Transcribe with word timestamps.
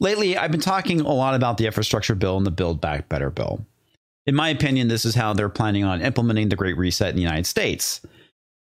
Lately, 0.00 0.36
I've 0.36 0.50
been 0.50 0.60
talking 0.60 1.00
a 1.02 1.12
lot 1.12 1.34
about 1.34 1.58
the 1.58 1.66
infrastructure 1.66 2.14
bill 2.14 2.38
and 2.38 2.46
the 2.46 2.50
Build 2.50 2.80
Back 2.80 3.08
Better 3.10 3.30
bill. 3.30 3.66
In 4.26 4.34
my 4.34 4.48
opinion, 4.48 4.88
this 4.88 5.04
is 5.04 5.14
how 5.14 5.34
they're 5.34 5.50
planning 5.50 5.84
on 5.84 6.00
implementing 6.00 6.48
the 6.48 6.56
Great 6.56 6.78
Reset 6.78 7.10
in 7.10 7.16
the 7.16 7.22
United 7.22 7.46
States. 7.46 8.00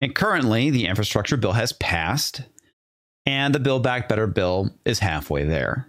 And 0.01 0.15
currently, 0.15 0.71
the 0.71 0.87
infrastructure 0.87 1.37
bill 1.37 1.53
has 1.53 1.75
passed, 1.75 2.43
and 3.27 3.55
the 3.55 3.61
Build 3.61 3.83
Back 3.83 4.09
Better 4.09 4.27
bill 4.27 4.75
is 4.87 4.99
halfway 4.99 5.45
there. 5.45 5.89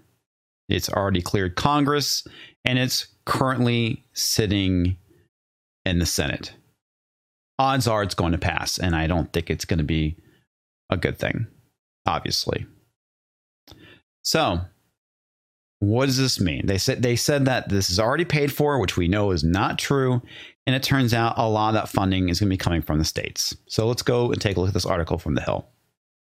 It's 0.68 0.90
already 0.90 1.22
cleared 1.22 1.56
Congress, 1.56 2.28
and 2.66 2.78
it's 2.78 3.08
currently 3.26 4.04
sitting 4.14 4.98
in 5.86 6.00
the 6.00 6.06
Senate. 6.06 6.54
Odds 7.58 7.88
are 7.88 8.04
it's 8.04 8.16
going 8.16 8.34
to 8.34 8.38
pass, 8.38 8.78
and 8.78 8.96
I 8.96 9.08
don't 9.08 9.32
think 9.32 9.50
it's 9.50 9.66
going 9.66 9.78
to 9.78 9.86
be 9.86 10.18
a 10.90 10.98
good 10.98 11.18
thing, 11.18 11.48
obviously. 12.06 12.66
So, 14.24 14.62
what 15.80 16.08
does 16.08 16.18
this 16.18 16.40
mean? 16.40 16.66
They 16.66 16.78
said 16.78 17.04
they 17.04 17.16
said 17.16 17.46
that 17.46 17.70
this 17.70 17.90
is 17.90 18.00
already 18.00 18.26
paid 18.26 18.52
for, 18.52 18.80
which 18.80 18.98
we 18.98 19.08
know 19.08 19.32
is 19.32 19.44
not 19.44 19.78
true, 19.78 20.22
and 20.66 20.76
it 20.76 20.84
turns 20.84 21.14
out 21.14 21.38
a 21.38 21.48
lot 21.48 21.70
of 21.70 21.74
that 21.76 21.90
funding 21.90 22.30
is 22.30 22.40
going 22.40 22.50
to 22.50 22.54
be 22.54 22.58
coming 22.58 22.82
from 22.82 23.00
the 23.00 23.06
states. 23.06 23.56
So 23.68 23.88
let's 23.88 24.02
go 24.02 24.32
and 24.32 24.42
take 24.42 24.58
a 24.58 24.60
look 24.60 24.70
at 24.70 24.74
this 24.74 24.86
article 24.86 25.18
from 25.18 25.36
the 25.36 25.42
Hill. 25.42 25.68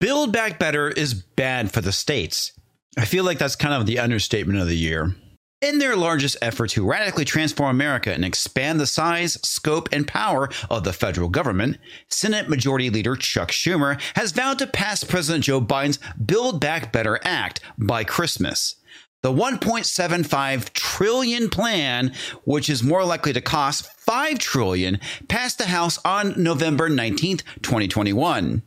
Build 0.00 0.33
Back 0.33 0.59
Better 0.59 0.88
is 0.88 1.14
bad 1.14 1.70
for 1.70 1.80
the 1.80 1.92
states. 1.92 2.52
I 2.98 3.05
feel 3.05 3.24
like 3.24 3.38
that's 3.38 3.56
kind 3.56 3.74
of 3.74 3.86
the 3.86 3.98
understatement 3.98 4.59
of 4.59 4.69
the 4.69 4.77
year. 4.77 5.14
In 5.61 5.78
their 5.78 5.94
largest 5.94 6.36
effort 6.42 6.70
to 6.70 6.84
radically 6.84 7.25
transform 7.25 7.70
America 7.70 8.12
and 8.12 8.25
expand 8.25 8.81
the 8.81 8.86
size, 8.86 9.38
scope, 9.44 9.88
and 9.92 10.06
power 10.09 10.48
of 10.69 10.83
the 10.83 10.92
federal 10.92 11.28
government, 11.28 11.78
Senate 12.09 12.48
Majority 12.48 12.91
Leader 12.91 13.14
Chuck 13.14 13.53
Schumer 13.53 14.00
has 14.16 14.33
vowed 14.33 14.59
to 14.59 14.66
pass 14.66 15.05
President 15.05 15.44
Joe 15.44 15.61
Biden's 15.61 16.00
Build 16.27 16.61
Back 16.61 16.92
Better 16.92 17.20
Act 17.22 17.61
by 17.78 18.03
Christmas. 18.03 18.75
The 19.23 19.33
1.75 19.33 20.73
trillion 20.73 21.48
plan, 21.48 22.12
which 22.45 22.69
is 22.69 22.83
more 22.83 23.05
likely 23.05 23.33
to 23.33 23.41
cost 23.41 23.87
5 24.01 24.39
trillion, 24.41 24.98
passed 25.28 25.59
the 25.59 25.67
House 25.67 25.98
on 26.05 26.34
November 26.42 26.91
19th, 26.91 27.43
2021. 27.62 28.62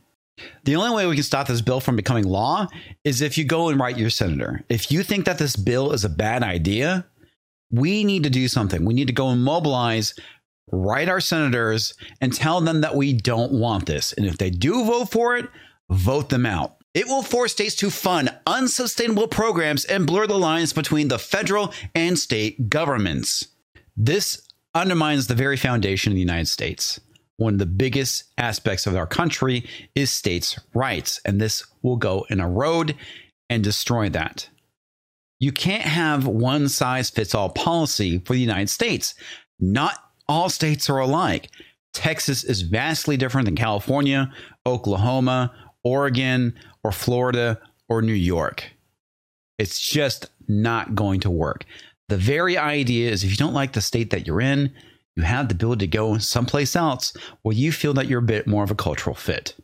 The 0.64 0.76
only 0.76 0.96
way 0.96 1.06
we 1.06 1.14
can 1.14 1.24
stop 1.24 1.46
this 1.46 1.60
bill 1.60 1.80
from 1.80 1.96
becoming 1.96 2.24
law 2.24 2.68
is 3.04 3.20
if 3.20 3.36
you 3.36 3.44
go 3.44 3.68
and 3.68 3.78
write 3.78 3.98
your 3.98 4.10
senator. 4.10 4.64
If 4.70 4.90
you 4.90 5.02
think 5.02 5.26
that 5.26 5.38
this 5.38 5.56
bill 5.56 5.92
is 5.92 6.04
a 6.04 6.10
bad 6.10 6.42
idea, 6.42 7.06
we 7.70 8.04
need 8.04 8.22
to 8.22 8.30
do 8.30 8.48
something. 8.48 8.84
We 8.84 8.94
need 8.94 9.08
to 9.08 9.12
go 9.12 9.28
and 9.28 9.42
mobilize, 9.42 10.14
write 10.72 11.10
our 11.10 11.20
senators, 11.20 11.92
and 12.20 12.32
tell 12.32 12.62
them 12.62 12.80
that 12.80 12.94
we 12.94 13.12
don't 13.12 13.52
want 13.52 13.84
this. 13.86 14.14
And 14.14 14.24
if 14.24 14.38
they 14.38 14.50
do 14.50 14.84
vote 14.84 15.10
for 15.10 15.36
it, 15.36 15.48
vote 15.90 16.30
them 16.30 16.46
out. 16.46 16.75
It 16.96 17.06
will 17.06 17.22
force 17.22 17.52
states 17.52 17.76
to 17.76 17.90
fund 17.90 18.30
unsustainable 18.46 19.28
programs 19.28 19.84
and 19.84 20.06
blur 20.06 20.26
the 20.26 20.38
lines 20.38 20.72
between 20.72 21.08
the 21.08 21.18
federal 21.18 21.74
and 21.94 22.18
state 22.18 22.70
governments. 22.70 23.48
This 23.96 24.48
undermines 24.74 25.26
the 25.26 25.34
very 25.34 25.58
foundation 25.58 26.12
of 26.12 26.14
the 26.14 26.20
United 26.20 26.48
States 26.48 26.98
one 27.36 27.54
of 27.54 27.58
the 27.58 27.66
biggest 27.66 28.24
aspects 28.38 28.86
of 28.86 28.96
our 28.96 29.06
country 29.06 29.68
is 29.94 30.10
states' 30.10 30.58
rights, 30.74 31.20
and 31.24 31.40
this 31.40 31.64
will 31.82 31.96
go 31.96 32.26
and 32.30 32.40
erode 32.40 32.96
and 33.50 33.62
destroy 33.62 34.08
that. 34.08 34.48
You 35.38 35.52
can't 35.52 35.82
have 35.82 36.26
one 36.26 36.68
size 36.68 37.10
fits 37.10 37.34
all 37.34 37.50
policy 37.50 38.20
for 38.24 38.32
the 38.32 38.40
United 38.40 38.70
States. 38.70 39.14
Not 39.60 39.98
all 40.26 40.48
states 40.48 40.88
are 40.88 40.98
alike. 40.98 41.50
Texas 41.92 42.42
is 42.42 42.62
vastly 42.62 43.16
different 43.16 43.44
than 43.44 43.54
California, 43.54 44.32
Oklahoma, 44.64 45.54
Oregon, 45.84 46.54
or 46.86 46.92
Florida, 46.92 47.60
or 47.88 48.00
New 48.00 48.12
York. 48.12 48.70
It's 49.58 49.80
just 49.80 50.30
not 50.46 50.94
going 50.94 51.18
to 51.20 51.30
work. 51.30 51.64
The 52.08 52.16
very 52.16 52.56
idea 52.56 53.10
is 53.10 53.24
if 53.24 53.30
you 53.30 53.36
don't 53.36 53.54
like 53.54 53.72
the 53.72 53.80
state 53.80 54.10
that 54.10 54.24
you're 54.24 54.40
in, 54.40 54.72
you 55.16 55.24
have 55.24 55.48
the 55.48 55.54
ability 55.54 55.86
to 55.86 55.90
go 55.90 56.18
someplace 56.18 56.76
else 56.76 57.12
where 57.42 57.56
you 57.56 57.72
feel 57.72 57.92
that 57.94 58.06
you're 58.06 58.20
a 58.20 58.22
bit 58.22 58.46
more 58.46 58.62
of 58.62 58.70
a 58.70 58.76
cultural 58.76 59.16
fit. 59.16 59.56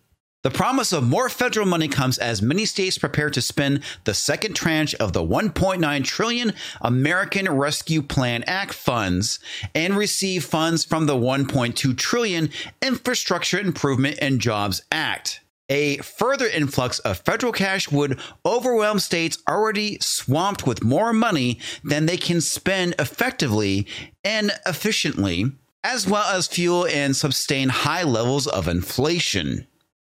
The 0.42 0.50
promise 0.50 0.92
of 0.92 1.04
more 1.04 1.28
federal 1.28 1.66
money 1.66 1.86
comes 1.86 2.18
as 2.18 2.42
many 2.42 2.64
states 2.64 2.98
prepare 2.98 3.30
to 3.30 3.40
spend 3.40 3.84
the 4.02 4.14
second 4.14 4.54
tranche 4.54 4.92
of 4.96 5.12
the 5.12 5.22
1.9 5.22 6.04
trillion 6.04 6.54
American 6.80 7.48
Rescue 7.48 8.02
Plan 8.02 8.42
Act 8.48 8.74
funds 8.74 9.38
and 9.72 9.96
receive 9.96 10.44
funds 10.44 10.84
from 10.84 11.06
the 11.06 11.14
1.2 11.14 11.96
trillion 11.96 12.50
Infrastructure 12.80 13.60
Improvement 13.60 14.18
and 14.20 14.40
Jobs 14.40 14.82
Act. 14.90 15.42
A 15.72 15.96
further 15.96 16.46
influx 16.46 16.98
of 16.98 17.20
federal 17.20 17.50
cash 17.50 17.90
would 17.90 18.20
overwhelm 18.44 18.98
states 18.98 19.38
already 19.48 19.96
swamped 20.02 20.66
with 20.66 20.84
more 20.84 21.14
money 21.14 21.60
than 21.82 22.04
they 22.04 22.18
can 22.18 22.42
spend 22.42 22.94
effectively 22.98 23.86
and 24.22 24.52
efficiently, 24.66 25.46
as 25.82 26.06
well 26.06 26.24
as 26.30 26.46
fuel 26.46 26.86
and 26.88 27.16
sustain 27.16 27.70
high 27.70 28.02
levels 28.02 28.46
of 28.46 28.68
inflation. 28.68 29.66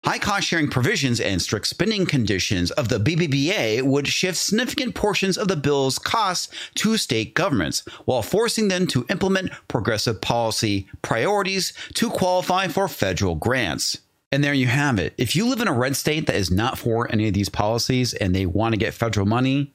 High 0.04 0.20
cost 0.20 0.46
sharing 0.46 0.70
provisions 0.70 1.18
and 1.18 1.42
strict 1.42 1.66
spending 1.66 2.06
conditions 2.06 2.70
of 2.70 2.88
the 2.88 3.00
BBBA 3.00 3.82
would 3.82 4.06
shift 4.06 4.38
significant 4.38 4.94
portions 4.94 5.36
of 5.36 5.48
the 5.48 5.56
bill's 5.56 5.98
costs 5.98 6.54
to 6.76 6.96
state 6.96 7.34
governments, 7.34 7.82
while 8.04 8.22
forcing 8.22 8.68
them 8.68 8.86
to 8.86 9.06
implement 9.10 9.50
progressive 9.66 10.20
policy 10.20 10.86
priorities 11.02 11.72
to 11.94 12.10
qualify 12.10 12.68
for 12.68 12.86
federal 12.86 13.34
grants. 13.34 13.98
And 14.30 14.44
there 14.44 14.54
you 14.54 14.66
have 14.66 14.98
it. 14.98 15.14
If 15.16 15.34
you 15.34 15.48
live 15.48 15.60
in 15.60 15.68
a 15.68 15.72
red 15.72 15.96
state 15.96 16.26
that 16.26 16.36
is 16.36 16.50
not 16.50 16.78
for 16.78 17.10
any 17.10 17.28
of 17.28 17.34
these 17.34 17.48
policies 17.48 18.12
and 18.14 18.34
they 18.34 18.46
want 18.46 18.74
to 18.74 18.78
get 18.78 18.94
federal 18.94 19.26
money, 19.26 19.74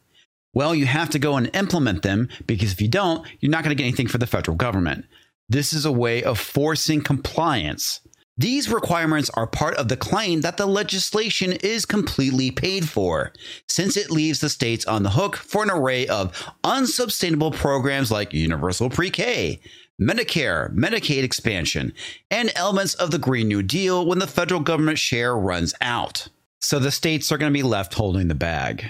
well, 0.53 0.75
you 0.75 0.85
have 0.85 1.09
to 1.11 1.19
go 1.19 1.35
and 1.37 1.49
implement 1.55 2.03
them 2.03 2.29
because 2.45 2.71
if 2.71 2.79
you 2.79 2.87
don't, 2.87 3.25
you're 3.39 3.49
not 3.49 3.63
going 3.63 3.75
to 3.75 3.81
get 3.81 3.87
anything 3.87 4.07
for 4.07 4.19
the 4.19 4.27
federal 4.27 4.55
government. 4.55 5.05
This 5.49 5.73
is 5.73 5.85
a 5.85 5.91
way 5.91 6.23
of 6.23 6.39
forcing 6.39 7.01
compliance. 7.01 7.99
These 8.37 8.69
requirements 8.69 9.29
are 9.35 9.45
part 9.45 9.75
of 9.75 9.89
the 9.89 9.97
claim 9.97 10.41
that 10.41 10.57
the 10.57 10.65
legislation 10.65 11.51
is 11.51 11.85
completely 11.85 12.49
paid 12.49 12.89
for, 12.89 13.31
since 13.67 13.95
it 13.95 14.09
leaves 14.09 14.39
the 14.39 14.49
states 14.49 14.85
on 14.85 15.03
the 15.03 15.11
hook 15.11 15.35
for 15.35 15.61
an 15.61 15.69
array 15.69 16.07
of 16.07 16.51
unsustainable 16.63 17.51
programs 17.51 18.11
like 18.11 18.33
universal 18.33 18.89
pre 18.89 19.11
K, 19.11 19.59
Medicare, 20.01 20.73
Medicaid 20.73 21.23
expansion, 21.23 21.93
and 22.31 22.51
elements 22.55 22.95
of 22.95 23.11
the 23.11 23.19
Green 23.19 23.47
New 23.47 23.61
Deal 23.61 24.05
when 24.05 24.19
the 24.19 24.27
federal 24.27 24.59
government 24.59 24.97
share 24.97 25.37
runs 25.37 25.73
out. 25.81 26.27
So 26.59 26.79
the 26.79 26.91
states 26.91 27.31
are 27.31 27.37
going 27.37 27.51
to 27.51 27.57
be 27.57 27.63
left 27.63 27.93
holding 27.93 28.27
the 28.27 28.35
bag. 28.35 28.85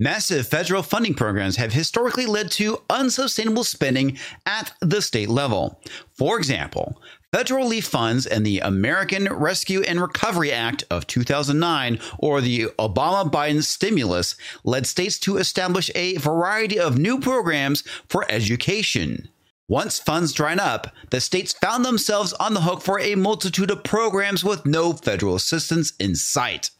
Massive 0.00 0.46
federal 0.46 0.82
funding 0.82 1.14
programs 1.14 1.56
have 1.56 1.72
historically 1.72 2.26
led 2.26 2.50
to 2.52 2.82
unsustainable 2.88 3.64
spending 3.64 4.16
at 4.46 4.72
the 4.80 5.02
state 5.02 5.28
level. 5.28 5.80
For 6.12 6.38
example, 6.38 7.02
federal 7.32 7.64
relief 7.64 7.86
funds 7.86 8.24
and 8.24 8.46
the 8.46 8.60
American 8.60 9.24
Rescue 9.24 9.82
and 9.82 10.00
Recovery 10.00 10.52
Act 10.52 10.84
of 10.88 11.08
2009, 11.08 11.98
or 12.18 12.40
the 12.40 12.66
Obama 12.78 13.30
Biden 13.30 13.62
stimulus, 13.62 14.36
led 14.64 14.86
states 14.86 15.18
to 15.20 15.36
establish 15.36 15.90
a 15.96 16.16
variety 16.16 16.78
of 16.78 16.98
new 16.98 17.18
programs 17.18 17.82
for 18.08 18.24
education. 18.28 19.28
Once 19.68 19.98
funds 19.98 20.32
dried 20.32 20.58
up, 20.58 20.90
the 21.10 21.20
states 21.20 21.52
found 21.52 21.84
themselves 21.84 22.32
on 22.34 22.54
the 22.54 22.62
hook 22.62 22.80
for 22.80 22.98
a 23.00 23.14
multitude 23.14 23.70
of 23.70 23.84
programs 23.84 24.42
with 24.42 24.64
no 24.64 24.94
federal 24.94 25.34
assistance 25.34 25.92
in 26.00 26.14
sight. 26.14 26.70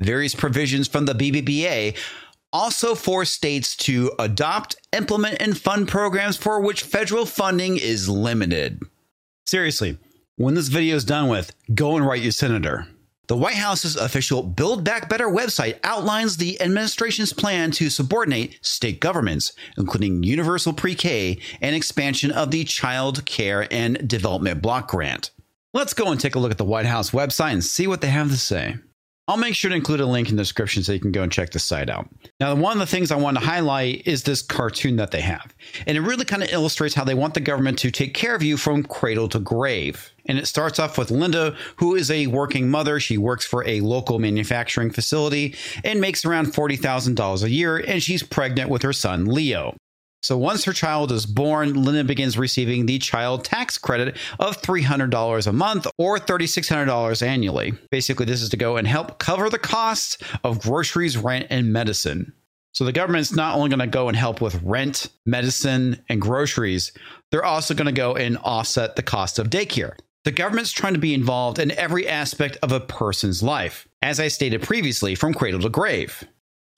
Various 0.00 0.34
provisions 0.34 0.88
from 0.88 1.04
the 1.04 1.12
BBBA 1.12 1.94
also 2.50 2.94
force 2.94 3.30
states 3.30 3.76
to 3.76 4.10
adopt, 4.18 4.76
implement, 4.96 5.42
and 5.42 5.58
fund 5.58 5.88
programs 5.88 6.38
for 6.38 6.58
which 6.58 6.82
federal 6.82 7.26
funding 7.26 7.76
is 7.76 8.08
limited. 8.08 8.82
Seriously, 9.46 9.98
when 10.36 10.54
this 10.54 10.68
video 10.68 10.96
is 10.96 11.04
done 11.04 11.28
with, 11.28 11.52
go 11.74 11.96
and 11.96 12.06
write 12.06 12.22
your 12.22 12.32
senator. 12.32 12.86
The 13.28 13.36
White 13.36 13.56
House's 13.56 13.94
official 13.94 14.42
Build 14.42 14.84
Back 14.84 15.10
Better 15.10 15.28
website 15.28 15.78
outlines 15.84 16.38
the 16.38 16.58
administration's 16.62 17.34
plan 17.34 17.70
to 17.72 17.90
subordinate 17.90 18.58
state 18.62 19.00
governments, 19.00 19.52
including 19.76 20.22
universal 20.22 20.72
pre 20.72 20.94
K 20.94 21.38
and 21.60 21.76
expansion 21.76 22.30
of 22.30 22.50
the 22.50 22.64
Child 22.64 23.26
Care 23.26 23.70
and 23.70 24.08
Development 24.08 24.62
Block 24.62 24.88
Grant. 24.88 25.30
Let's 25.74 25.92
go 25.92 26.10
and 26.10 26.18
take 26.18 26.36
a 26.36 26.38
look 26.38 26.50
at 26.50 26.56
the 26.56 26.64
White 26.64 26.86
House 26.86 27.10
website 27.10 27.52
and 27.52 27.62
see 27.62 27.86
what 27.86 28.00
they 28.00 28.08
have 28.08 28.30
to 28.30 28.38
say. 28.38 28.78
I'll 29.28 29.36
make 29.36 29.54
sure 29.54 29.68
to 29.68 29.76
include 29.76 30.00
a 30.00 30.06
link 30.06 30.30
in 30.30 30.36
the 30.36 30.42
description 30.42 30.82
so 30.82 30.92
you 30.92 31.00
can 31.00 31.12
go 31.12 31.22
and 31.22 31.30
check 31.30 31.50
the 31.50 31.58
site 31.58 31.90
out. 31.90 32.08
Now, 32.40 32.54
one 32.54 32.72
of 32.72 32.78
the 32.78 32.86
things 32.86 33.12
I 33.12 33.16
want 33.16 33.36
to 33.38 33.44
highlight 33.44 34.06
is 34.06 34.22
this 34.22 34.40
cartoon 34.40 34.96
that 34.96 35.10
they 35.10 35.20
have. 35.20 35.54
And 35.86 35.98
it 35.98 36.00
really 36.00 36.24
kind 36.24 36.42
of 36.42 36.50
illustrates 36.50 36.94
how 36.94 37.04
they 37.04 37.12
want 37.12 37.34
the 37.34 37.40
government 37.40 37.78
to 37.80 37.90
take 37.90 38.14
care 38.14 38.34
of 38.34 38.42
you 38.42 38.56
from 38.56 38.84
cradle 38.84 39.28
to 39.28 39.38
grave. 39.38 40.10
And 40.24 40.38
it 40.38 40.46
starts 40.46 40.78
off 40.78 40.96
with 40.96 41.10
Linda, 41.10 41.54
who 41.76 41.94
is 41.94 42.10
a 42.10 42.26
working 42.28 42.70
mother. 42.70 42.98
She 43.00 43.18
works 43.18 43.44
for 43.44 43.66
a 43.68 43.82
local 43.82 44.18
manufacturing 44.18 44.90
facility 44.90 45.54
and 45.84 46.00
makes 46.00 46.24
around 46.24 46.46
$40,000 46.46 47.42
a 47.42 47.50
year, 47.50 47.76
and 47.76 48.02
she's 48.02 48.22
pregnant 48.22 48.70
with 48.70 48.80
her 48.82 48.94
son, 48.94 49.26
Leo. 49.26 49.76
So 50.22 50.36
once 50.36 50.64
her 50.64 50.72
child 50.72 51.12
is 51.12 51.26
born, 51.26 51.74
Linda 51.74 52.02
begins 52.02 52.36
receiving 52.36 52.86
the 52.86 52.98
child 52.98 53.44
tax 53.44 53.78
credit 53.78 54.16
of 54.38 54.60
$300 54.60 55.46
a 55.46 55.52
month 55.52 55.86
or 55.96 56.18
$3,600 56.18 57.22
annually. 57.22 57.72
Basically, 57.90 58.26
this 58.26 58.42
is 58.42 58.48
to 58.48 58.56
go 58.56 58.76
and 58.76 58.86
help 58.86 59.18
cover 59.18 59.48
the 59.48 59.58
costs 59.58 60.18
of 60.42 60.60
groceries, 60.60 61.16
rent, 61.16 61.46
and 61.50 61.72
medicine. 61.72 62.32
So 62.72 62.84
the 62.84 62.92
government's 62.92 63.34
not 63.34 63.56
only 63.56 63.70
going 63.70 63.80
to 63.80 63.86
go 63.86 64.08
and 64.08 64.16
help 64.16 64.40
with 64.40 64.62
rent, 64.62 65.06
medicine, 65.24 66.02
and 66.08 66.20
groceries, 66.20 66.92
they're 67.30 67.44
also 67.44 67.74
going 67.74 67.86
to 67.86 67.92
go 67.92 68.14
and 68.14 68.38
offset 68.38 68.96
the 68.96 69.02
cost 69.02 69.38
of 69.38 69.50
daycare. 69.50 69.96
The 70.24 70.32
government's 70.32 70.72
trying 70.72 70.94
to 70.94 71.00
be 71.00 71.14
involved 71.14 71.58
in 71.58 71.70
every 71.72 72.06
aspect 72.06 72.58
of 72.62 72.72
a 72.72 72.80
person's 72.80 73.42
life, 73.42 73.88
as 74.02 74.20
I 74.20 74.28
stated 74.28 74.62
previously, 74.62 75.14
from 75.14 75.32
cradle 75.32 75.60
to 75.60 75.68
grave. 75.68 76.24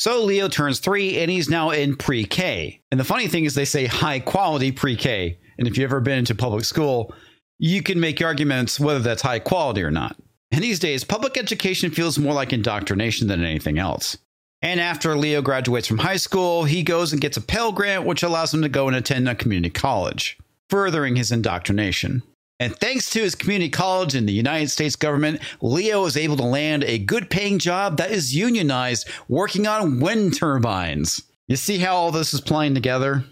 So 0.00 0.24
Leo 0.24 0.48
turns 0.48 0.78
three 0.78 1.18
and 1.18 1.30
he's 1.30 1.50
now 1.50 1.72
in 1.72 1.94
pre 1.94 2.24
K. 2.24 2.80
And 2.90 2.98
the 2.98 3.04
funny 3.04 3.28
thing 3.28 3.44
is, 3.44 3.54
they 3.54 3.66
say 3.66 3.84
high 3.84 4.18
quality 4.18 4.72
pre 4.72 4.96
K. 4.96 5.38
And 5.58 5.68
if 5.68 5.76
you've 5.76 5.90
ever 5.90 6.00
been 6.00 6.20
into 6.20 6.34
public 6.34 6.64
school, 6.64 7.12
you 7.58 7.82
can 7.82 8.00
make 8.00 8.22
arguments 8.22 8.80
whether 8.80 9.00
that's 9.00 9.20
high 9.20 9.40
quality 9.40 9.82
or 9.82 9.90
not. 9.90 10.16
And 10.52 10.64
these 10.64 10.78
days, 10.78 11.04
public 11.04 11.36
education 11.36 11.90
feels 11.90 12.18
more 12.18 12.32
like 12.32 12.54
indoctrination 12.54 13.28
than 13.28 13.44
anything 13.44 13.78
else. 13.78 14.16
And 14.62 14.80
after 14.80 15.14
Leo 15.18 15.42
graduates 15.42 15.86
from 15.86 15.98
high 15.98 16.16
school, 16.16 16.64
he 16.64 16.82
goes 16.82 17.12
and 17.12 17.20
gets 17.20 17.36
a 17.36 17.42
Pell 17.42 17.70
Grant, 17.70 18.06
which 18.06 18.22
allows 18.22 18.54
him 18.54 18.62
to 18.62 18.70
go 18.70 18.88
and 18.88 18.96
attend 18.96 19.28
a 19.28 19.34
community 19.34 19.68
college, 19.68 20.38
furthering 20.70 21.16
his 21.16 21.30
indoctrination. 21.30 22.22
And 22.60 22.76
thanks 22.76 23.08
to 23.10 23.20
his 23.20 23.34
community 23.34 23.70
college 23.70 24.14
and 24.14 24.28
the 24.28 24.32
United 24.32 24.68
States 24.68 24.94
government, 24.94 25.40
Leo 25.62 26.04
is 26.04 26.16
able 26.16 26.36
to 26.36 26.44
land 26.44 26.84
a 26.84 26.98
good 26.98 27.30
paying 27.30 27.58
job 27.58 27.96
that 27.96 28.10
is 28.10 28.36
unionized 28.36 29.08
working 29.28 29.66
on 29.66 29.98
wind 29.98 30.36
turbines. 30.36 31.22
You 31.48 31.56
see 31.56 31.78
how 31.78 31.96
all 31.96 32.12
this 32.12 32.34
is 32.34 32.40
playing 32.42 32.74
together? 32.74 33.24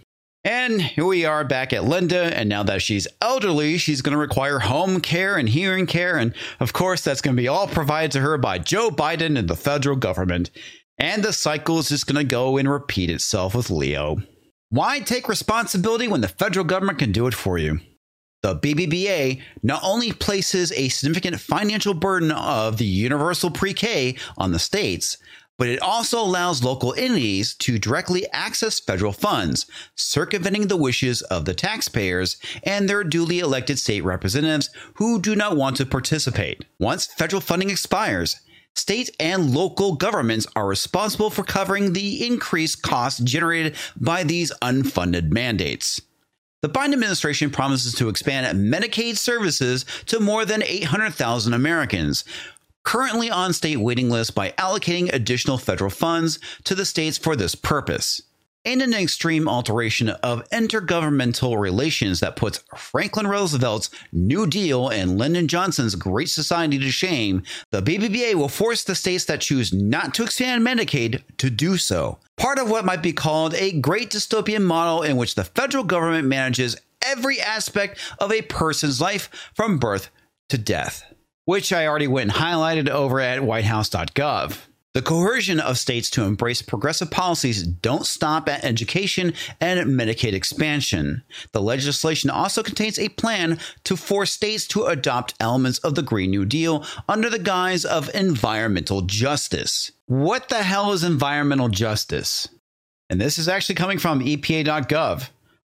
And 0.44 0.80
here 0.80 1.04
we 1.04 1.26
are 1.26 1.44
back 1.44 1.74
at 1.74 1.84
Linda, 1.84 2.34
and 2.34 2.48
now 2.48 2.62
that 2.62 2.80
she's 2.80 3.06
elderly, 3.20 3.76
she's 3.76 4.00
going 4.00 4.12
to 4.12 4.18
require 4.18 4.60
home 4.60 5.00
care 5.00 5.36
and 5.36 5.48
hearing 5.48 5.86
care. 5.86 6.16
And 6.16 6.32
of 6.58 6.72
course, 6.72 7.02
that's 7.02 7.20
going 7.20 7.36
to 7.36 7.42
be 7.42 7.48
all 7.48 7.68
provided 7.68 8.12
to 8.12 8.20
her 8.20 8.38
by 8.38 8.58
Joe 8.58 8.90
Biden 8.90 9.38
and 9.38 9.46
the 9.46 9.56
federal 9.56 9.96
government. 9.96 10.50
And 10.96 11.22
the 11.22 11.34
cycle 11.34 11.78
is 11.80 11.90
just 11.90 12.06
going 12.06 12.16
to 12.16 12.24
go 12.24 12.56
and 12.56 12.70
repeat 12.70 13.10
itself 13.10 13.54
with 13.54 13.68
Leo. 13.68 14.22
Why 14.70 15.00
take 15.00 15.28
responsibility 15.28 16.08
when 16.08 16.22
the 16.22 16.28
federal 16.28 16.64
government 16.64 16.98
can 16.98 17.12
do 17.12 17.26
it 17.26 17.34
for 17.34 17.58
you? 17.58 17.80
The 18.40 18.56
BBBA 18.56 19.42
not 19.64 19.80
only 19.82 20.12
places 20.12 20.70
a 20.72 20.88
significant 20.90 21.40
financial 21.40 21.92
burden 21.92 22.30
of 22.30 22.78
the 22.78 22.84
universal 22.84 23.50
pre 23.50 23.74
K 23.74 24.16
on 24.36 24.52
the 24.52 24.60
states, 24.60 25.18
but 25.58 25.68
it 25.68 25.82
also 25.82 26.20
allows 26.20 26.62
local 26.62 26.94
entities 26.94 27.52
to 27.56 27.80
directly 27.80 28.30
access 28.30 28.78
federal 28.78 29.12
funds, 29.12 29.66
circumventing 29.96 30.68
the 30.68 30.76
wishes 30.76 31.20
of 31.22 31.44
the 31.44 31.54
taxpayers 31.54 32.36
and 32.62 32.88
their 32.88 33.02
duly 33.02 33.40
elected 33.40 33.78
state 33.78 34.04
representatives 34.04 34.70
who 34.94 35.20
do 35.20 35.34
not 35.34 35.56
want 35.56 35.76
to 35.76 35.84
participate. 35.84 36.64
Once 36.78 37.06
federal 37.06 37.40
funding 37.40 37.70
expires, 37.70 38.40
state 38.76 39.10
and 39.18 39.52
local 39.52 39.96
governments 39.96 40.46
are 40.54 40.68
responsible 40.68 41.28
for 41.28 41.42
covering 41.42 41.92
the 41.92 42.24
increased 42.24 42.82
costs 42.82 43.18
generated 43.18 43.74
by 43.96 44.22
these 44.22 44.52
unfunded 44.62 45.32
mandates. 45.32 46.00
The 46.60 46.68
Biden 46.68 46.92
administration 46.92 47.50
promises 47.50 47.94
to 47.94 48.08
expand 48.08 48.58
Medicaid 48.58 49.16
services 49.16 49.84
to 50.06 50.18
more 50.18 50.44
than 50.44 50.64
800,000 50.64 51.54
Americans, 51.54 52.24
currently 52.82 53.30
on 53.30 53.52
state 53.52 53.76
waiting 53.76 54.10
lists 54.10 54.32
by 54.32 54.50
allocating 54.58 55.12
additional 55.12 55.56
federal 55.56 55.90
funds 55.90 56.40
to 56.64 56.74
the 56.74 56.84
states 56.84 57.16
for 57.16 57.36
this 57.36 57.54
purpose. 57.54 58.22
In 58.64 58.80
an 58.82 58.92
extreme 58.92 59.48
alteration 59.48 60.08
of 60.08 60.46
intergovernmental 60.50 61.58
relations 61.58 62.20
that 62.20 62.36
puts 62.36 62.62
Franklin 62.76 63.26
Roosevelt's 63.26 63.88
New 64.12 64.46
Deal 64.46 64.88
and 64.88 65.16
Lyndon 65.16 65.46
Johnson's 65.46 65.94
Great 65.94 66.28
Society 66.28 66.78
to 66.78 66.90
shame, 66.90 67.44
the 67.70 67.80
BBBA 67.80 68.34
will 68.34 68.48
force 68.48 68.82
the 68.82 68.96
states 68.96 69.24
that 69.26 69.40
choose 69.40 69.72
not 69.72 70.12
to 70.14 70.24
expand 70.24 70.66
Medicaid 70.66 71.22
to 71.38 71.50
do 71.50 71.76
so. 71.76 72.18
Part 72.36 72.58
of 72.58 72.68
what 72.68 72.84
might 72.84 73.02
be 73.02 73.12
called 73.12 73.54
a 73.54 73.72
great 73.80 74.10
dystopian 74.10 74.62
model 74.62 75.02
in 75.02 75.16
which 75.16 75.36
the 75.36 75.44
federal 75.44 75.84
government 75.84 76.26
manages 76.26 76.76
every 77.06 77.40
aspect 77.40 77.98
of 78.18 78.32
a 78.32 78.42
person's 78.42 79.00
life 79.00 79.30
from 79.54 79.78
birth 79.78 80.10
to 80.48 80.58
death, 80.58 81.04
which 81.44 81.72
I 81.72 81.86
already 81.86 82.08
went 82.08 82.30
and 82.30 82.38
highlighted 82.38 82.88
over 82.88 83.20
at 83.20 83.42
whitehouse.gov. 83.42 84.58
The 84.94 85.02
coercion 85.02 85.60
of 85.60 85.78
states 85.78 86.08
to 86.10 86.24
embrace 86.24 86.62
progressive 86.62 87.10
policies 87.10 87.62
don't 87.62 88.06
stop 88.06 88.48
at 88.48 88.64
education 88.64 89.34
and 89.60 89.78
Medicaid 89.90 90.32
expansion. 90.32 91.22
The 91.52 91.60
legislation 91.60 92.30
also 92.30 92.62
contains 92.62 92.98
a 92.98 93.10
plan 93.10 93.58
to 93.84 93.96
force 93.96 94.32
states 94.32 94.66
to 94.68 94.86
adopt 94.86 95.34
elements 95.40 95.78
of 95.80 95.94
the 95.94 96.02
Green 96.02 96.30
New 96.30 96.46
Deal 96.46 96.84
under 97.08 97.28
the 97.28 97.38
guise 97.38 97.84
of 97.84 98.12
environmental 98.14 99.02
justice. 99.02 99.92
What 100.06 100.48
the 100.48 100.62
hell 100.62 100.92
is 100.92 101.04
environmental 101.04 101.68
justice? 101.68 102.48
And 103.10 103.20
this 103.20 103.38
is 103.38 103.46
actually 103.46 103.74
coming 103.76 103.98
from 103.98 104.20
EPA.gov. 104.20 105.28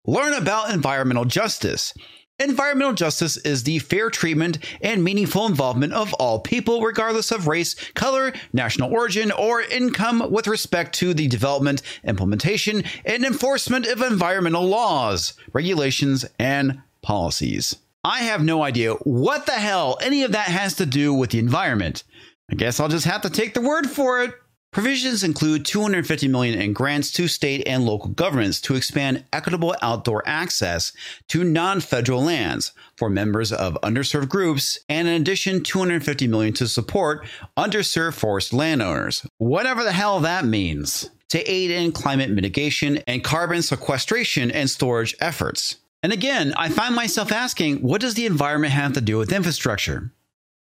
Learn 0.07 0.35
about 0.35 0.71
environmental 0.71 1.25
justice. 1.25 1.95
Environmental 2.39 2.93
justice 2.93 3.39
is 3.39 3.63
the 3.63 3.79
fair 3.79 4.11
treatment 4.11 4.59
and 4.83 5.03
meaningful 5.03 5.47
involvement 5.47 5.95
of 5.95 6.13
all 6.15 6.39
people, 6.39 6.83
regardless 6.83 7.31
of 7.31 7.47
race, 7.47 7.75
color, 7.95 8.31
national 8.53 8.93
origin, 8.93 9.33
or 9.33 9.63
income, 9.63 10.31
with 10.31 10.47
respect 10.47 10.95
to 10.97 11.15
the 11.15 11.29
development, 11.29 11.81
implementation, 12.05 12.85
and 13.07 13.25
enforcement 13.25 13.87
of 13.87 14.03
environmental 14.03 14.67
laws, 14.67 15.33
regulations, 15.55 16.27
and 16.39 16.83
policies. 17.01 17.77
I 18.05 18.19
have 18.19 18.45
no 18.45 18.63
idea 18.63 18.93
what 18.93 19.47
the 19.47 19.53
hell 19.53 19.97
any 20.03 20.23
of 20.23 20.33
that 20.33 20.49
has 20.49 20.75
to 20.75 20.85
do 20.85 21.15
with 21.15 21.31
the 21.31 21.39
environment. 21.39 22.05
I 22.51 22.55
guess 22.55 22.79
I'll 22.79 22.89
just 22.89 23.07
have 23.07 23.23
to 23.23 23.31
take 23.31 23.55
the 23.55 23.63
word 23.63 23.89
for 23.89 24.23
it. 24.23 24.35
Provisions 24.77 25.25
include 25.25 25.65
250 25.65 26.29
million 26.29 26.61
in 26.61 26.75
grants 26.75 27.11
to 27.13 27.29
state 27.29 27.67
and 27.67 27.87
local 27.87 28.11
governments 28.11 28.61
to 28.61 28.75
expand 28.75 29.25
equitable 29.33 29.75
outdoor 29.81 30.23
access 30.27 30.93
to 31.29 31.43
non-federal 31.43 32.23
lands 32.23 32.73
for 32.95 33.09
members 33.09 33.53
of 33.53 33.79
underserved 33.83 34.29
groups 34.29 34.79
and 34.87 35.09
in 35.09 35.15
addition 35.15 35.63
250 35.63 36.27
million 36.27 36.53
to 36.53 36.69
support 36.69 37.27
underserved 37.57 38.13
forest 38.13 38.53
landowners. 38.53 39.27
Whatever 39.39 39.83
the 39.83 39.93
hell 39.93 40.21
that 40.21 40.45
means. 40.45 41.09
To 41.31 41.51
aid 41.51 41.71
in 41.71 41.93
climate 41.93 42.29
mitigation 42.29 42.99
and 43.07 43.25
carbon 43.25 43.63
sequestration 43.63 44.51
and 44.51 44.69
storage 44.69 45.17
efforts. 45.21 45.77
And 46.03 46.13
again, 46.13 46.53
I 46.55 46.69
find 46.69 46.95
myself 46.95 47.33
asking, 47.33 47.79
what 47.79 48.03
does 48.03 48.13
the 48.13 48.27
environment 48.27 48.75
have 48.75 48.93
to 48.93 49.01
do 49.01 49.17
with 49.17 49.33
infrastructure? 49.33 50.13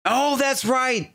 Oh, 0.04 0.36
that's 0.36 0.64
right. 0.64 1.12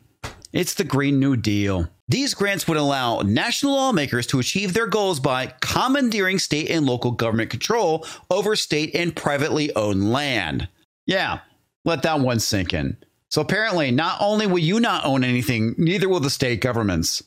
It's 0.56 0.72
the 0.72 0.84
Green 0.84 1.20
New 1.20 1.36
Deal. 1.36 1.90
These 2.08 2.32
grants 2.32 2.66
would 2.66 2.78
allow 2.78 3.20
national 3.20 3.74
lawmakers 3.74 4.26
to 4.28 4.38
achieve 4.38 4.72
their 4.72 4.86
goals 4.86 5.20
by 5.20 5.52
commandeering 5.60 6.38
state 6.38 6.70
and 6.70 6.86
local 6.86 7.10
government 7.10 7.50
control 7.50 8.06
over 8.30 8.56
state 8.56 8.94
and 8.94 9.14
privately 9.14 9.76
owned 9.76 10.10
land. 10.10 10.66
Yeah, 11.04 11.40
let 11.84 12.00
that 12.04 12.20
one 12.20 12.40
sink 12.40 12.72
in. 12.72 12.96
So 13.28 13.42
apparently, 13.42 13.90
not 13.90 14.16
only 14.18 14.46
will 14.46 14.60
you 14.60 14.80
not 14.80 15.04
own 15.04 15.24
anything, 15.24 15.74
neither 15.76 16.08
will 16.08 16.20
the 16.20 16.30
state 16.30 16.62
governments. 16.62 17.22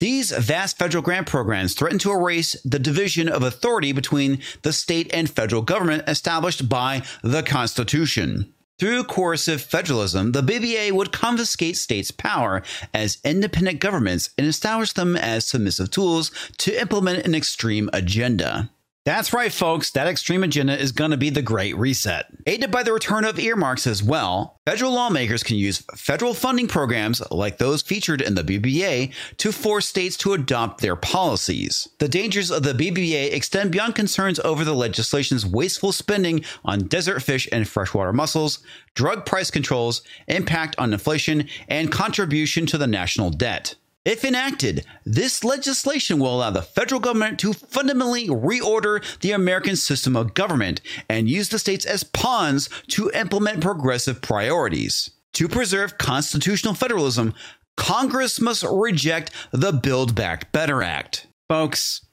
These 0.00 0.32
vast 0.32 0.76
federal 0.76 1.02
grant 1.02 1.26
programs 1.26 1.72
threaten 1.72 1.98
to 2.00 2.12
erase 2.12 2.54
the 2.66 2.78
division 2.78 3.30
of 3.30 3.42
authority 3.42 3.92
between 3.92 4.40
the 4.60 4.74
state 4.74 5.10
and 5.14 5.30
federal 5.30 5.62
government 5.62 6.04
established 6.06 6.68
by 6.68 7.02
the 7.22 7.42
Constitution. 7.42 8.52
Through 8.76 9.04
coercive 9.04 9.62
federalism, 9.62 10.32
the 10.32 10.42
BBA 10.42 10.90
would 10.90 11.12
confiscate 11.12 11.76
states' 11.76 12.10
power 12.10 12.60
as 12.92 13.18
independent 13.24 13.78
governments 13.78 14.30
and 14.36 14.48
establish 14.48 14.92
them 14.92 15.16
as 15.16 15.44
submissive 15.44 15.90
tools 15.90 16.32
to 16.58 16.80
implement 16.80 17.24
an 17.24 17.36
extreme 17.36 17.88
agenda. 17.92 18.70
That's 19.04 19.34
right, 19.34 19.52
folks. 19.52 19.90
That 19.90 20.06
extreme 20.06 20.42
agenda 20.42 20.80
is 20.80 20.90
going 20.90 21.10
to 21.10 21.18
be 21.18 21.28
the 21.28 21.42
Great 21.42 21.76
Reset. 21.76 22.24
Aided 22.46 22.70
by 22.70 22.82
the 22.82 22.92
return 22.94 23.26
of 23.26 23.38
earmarks 23.38 23.86
as 23.86 24.02
well, 24.02 24.58
federal 24.64 24.94
lawmakers 24.94 25.42
can 25.42 25.58
use 25.58 25.84
federal 25.94 26.32
funding 26.32 26.68
programs 26.68 27.22
like 27.30 27.58
those 27.58 27.82
featured 27.82 28.22
in 28.22 28.34
the 28.34 28.42
BBA 28.42 29.12
to 29.36 29.52
force 29.52 29.86
states 29.86 30.16
to 30.16 30.32
adopt 30.32 30.80
their 30.80 30.96
policies. 30.96 31.86
The 31.98 32.08
dangers 32.08 32.50
of 32.50 32.62
the 32.62 32.72
BBA 32.72 33.34
extend 33.34 33.72
beyond 33.72 33.94
concerns 33.94 34.40
over 34.40 34.64
the 34.64 34.74
legislation's 34.74 35.44
wasteful 35.44 35.92
spending 35.92 36.42
on 36.64 36.88
desert 36.88 37.20
fish 37.20 37.46
and 37.52 37.68
freshwater 37.68 38.14
mussels, 38.14 38.60
drug 38.94 39.26
price 39.26 39.50
controls, 39.50 40.00
impact 40.28 40.76
on 40.78 40.94
inflation, 40.94 41.46
and 41.68 41.92
contribution 41.92 42.64
to 42.64 42.78
the 42.78 42.86
national 42.86 43.28
debt. 43.28 43.74
If 44.04 44.22
enacted, 44.22 44.84
this 45.06 45.42
legislation 45.42 46.18
will 46.18 46.36
allow 46.36 46.50
the 46.50 46.60
federal 46.60 47.00
government 47.00 47.38
to 47.40 47.54
fundamentally 47.54 48.28
reorder 48.28 49.02
the 49.20 49.32
American 49.32 49.76
system 49.76 50.14
of 50.14 50.34
government 50.34 50.82
and 51.08 51.28
use 51.28 51.48
the 51.48 51.58
states 51.58 51.86
as 51.86 52.04
pawns 52.04 52.68
to 52.88 53.10
implement 53.14 53.62
progressive 53.62 54.20
priorities. 54.20 55.10
To 55.34 55.48
preserve 55.48 55.96
constitutional 55.96 56.74
federalism, 56.74 57.32
Congress 57.78 58.40
must 58.40 58.64
reject 58.70 59.30
the 59.52 59.72
Build 59.72 60.14
Back 60.14 60.52
Better 60.52 60.82
Act. 60.82 61.26
Folks, 61.48 62.06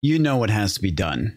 you 0.00 0.18
know 0.18 0.38
what 0.38 0.50
has 0.50 0.74
to 0.74 0.82
be 0.82 0.90
done. 0.90 1.36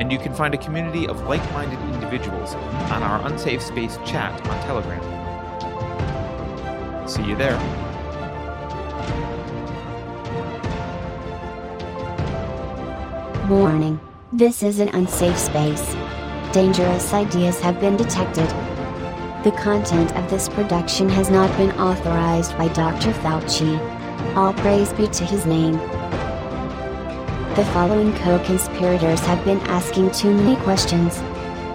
and 0.00 0.10
you 0.10 0.18
can 0.18 0.34
find 0.34 0.54
a 0.54 0.58
community 0.58 1.06
of 1.06 1.20
like-minded 1.22 1.78
individuals 1.94 2.54
on 2.54 3.02
our 3.02 3.24
Unsafe 3.26 3.62
Space 3.62 3.98
chat 4.04 4.32
on 4.48 4.60
Telegram. 4.64 5.00
See 7.08 7.22
you 7.22 7.36
there. 7.36 7.58
Warning. 13.48 14.00
This 14.32 14.62
is 14.62 14.80
an 14.80 14.88
unsafe 14.88 15.36
space. 15.38 15.94
Dangerous 16.52 17.12
ideas 17.12 17.60
have 17.60 17.78
been 17.78 17.96
detected. 17.96 18.48
The 19.44 19.52
content 19.62 20.16
of 20.16 20.30
this 20.30 20.48
production 20.48 21.10
has 21.10 21.28
not 21.28 21.54
been 21.58 21.70
authorized 21.72 22.56
by 22.56 22.68
Dr. 22.68 23.12
Fauci. 23.12 23.78
All 24.34 24.54
praise 24.54 24.92
be 24.94 25.06
to 25.08 25.24
his 25.24 25.44
name. 25.44 25.78
The 27.56 27.64
following 27.66 28.12
co-conspirators 28.14 29.20
have 29.20 29.44
been 29.44 29.60
asking 29.60 30.10
too 30.10 30.34
many 30.34 30.56
questions. 30.64 31.18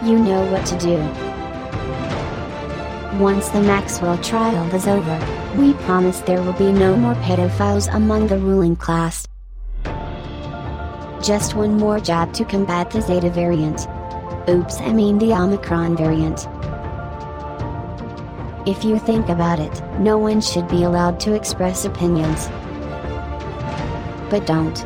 You 0.03 0.19
know 0.19 0.43
what 0.51 0.65
to 0.65 0.77
do. 0.77 0.97
Once 3.17 3.47
the 3.47 3.61
Maxwell 3.61 4.17
trial 4.17 4.75
is 4.75 4.87
over, 4.87 5.55
we 5.57 5.71
promise 5.85 6.19
there 6.19 6.41
will 6.41 6.51
be 6.51 6.73
no 6.73 6.97
more 6.97 7.13
pedophiles 7.23 7.87
among 7.95 8.27
the 8.27 8.37
ruling 8.37 8.75
class. 8.75 9.25
Just 11.23 11.55
one 11.55 11.77
more 11.77 12.01
job 12.01 12.33
to 12.33 12.43
combat 12.43 12.91
the 12.91 12.99
Zeta 12.99 13.29
variant. 13.29 13.87
Oops, 14.49 14.81
I 14.81 14.91
mean 14.91 15.17
the 15.17 15.31
Omicron 15.31 15.95
variant. 15.95 16.45
If 18.67 18.83
you 18.83 18.99
think 18.99 19.29
about 19.29 19.61
it, 19.61 19.81
no 19.97 20.17
one 20.17 20.41
should 20.41 20.67
be 20.67 20.83
allowed 20.83 21.21
to 21.21 21.35
express 21.35 21.85
opinions. 21.85 22.49
But 24.29 24.45
don't. 24.45 24.85